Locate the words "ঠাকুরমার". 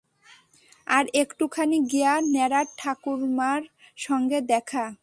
2.77-3.61